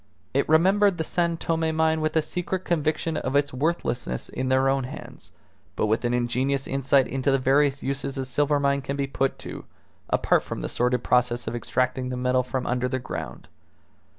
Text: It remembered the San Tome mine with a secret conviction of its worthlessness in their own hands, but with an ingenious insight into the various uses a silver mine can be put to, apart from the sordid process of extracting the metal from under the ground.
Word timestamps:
It 0.33 0.49
remembered 0.49 0.97
the 0.97 1.03
San 1.03 1.37
Tome 1.37 1.71
mine 1.75 2.01
with 2.01 2.15
a 2.15 2.23
secret 2.23 2.65
conviction 2.65 3.17
of 3.17 3.35
its 3.35 3.53
worthlessness 3.53 4.29
in 4.29 4.49
their 4.49 4.67
own 4.67 4.85
hands, 4.85 5.29
but 5.75 5.85
with 5.85 6.03
an 6.05 6.11
ingenious 6.11 6.65
insight 6.65 7.05
into 7.07 7.29
the 7.29 7.37
various 7.37 7.83
uses 7.83 8.17
a 8.17 8.25
silver 8.25 8.59
mine 8.59 8.81
can 8.81 8.97
be 8.97 9.05
put 9.05 9.37
to, 9.37 9.63
apart 10.09 10.41
from 10.41 10.61
the 10.61 10.69
sordid 10.69 11.03
process 11.03 11.45
of 11.45 11.53
extracting 11.55 12.09
the 12.09 12.17
metal 12.17 12.41
from 12.41 12.65
under 12.65 12.89
the 12.89 12.97
ground. 12.97 13.47